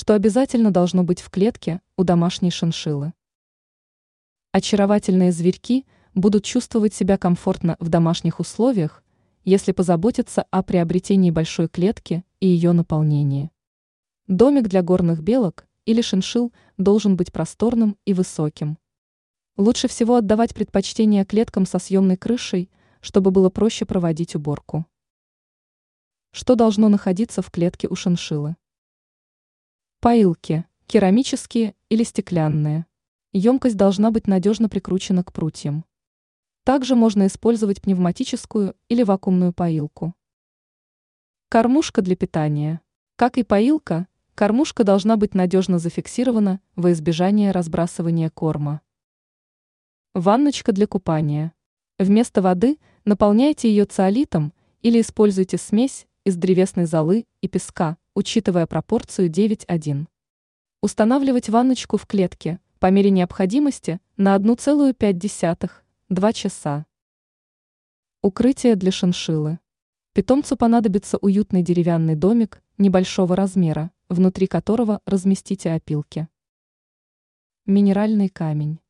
[0.00, 3.12] что обязательно должно быть в клетке у домашней шиншиллы.
[4.50, 5.84] Очаровательные зверьки
[6.14, 9.04] будут чувствовать себя комфортно в домашних условиях,
[9.44, 13.50] если позаботиться о приобретении большой клетки и ее наполнении.
[14.26, 18.78] Домик для горных белок или шиншилл должен быть просторным и высоким.
[19.58, 22.70] Лучше всего отдавать предпочтение клеткам со съемной крышей,
[23.02, 24.86] чтобы было проще проводить уборку.
[26.30, 28.56] Что должно находиться в клетке у шиншиллы?
[30.02, 32.86] Поилки, керамические или стеклянные.
[33.32, 35.84] Емкость должна быть надежно прикручена к прутьям.
[36.64, 40.14] Также можно использовать пневматическую или вакуумную поилку.
[41.50, 42.80] Кормушка для питания.
[43.16, 48.80] Как и поилка, кормушка должна быть надежно зафиксирована во избежание разбрасывания корма.
[50.14, 51.52] Ванночка для купания.
[51.98, 59.30] Вместо воды наполняйте ее циолитом или используйте смесь из древесной золы и песка, учитывая пропорцию
[59.30, 60.06] 9:1.
[60.82, 66.86] Устанавливать ванночку в клетке по мере необходимости на 1,5-2 часа.
[68.22, 69.58] Укрытие для шиншиллы.
[70.12, 76.28] Питомцу понадобится уютный деревянный домик небольшого размера, внутри которого разместите опилки.
[77.66, 78.80] Минеральный камень.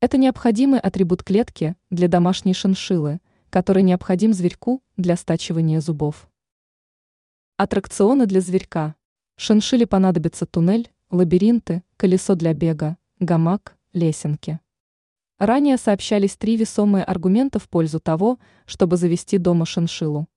[0.00, 6.28] Это необходимый атрибут клетки для домашней шиншиллы, который необходим зверьку для стачивания зубов.
[7.58, 8.96] Аттракционы для зверька.
[9.36, 14.60] Шиншилле понадобится туннель, лабиринты, колесо для бега, гамак, лесенки.
[15.38, 20.28] Ранее сообщались три весомые аргумента в пользу того, чтобы завести дома шиншиллу.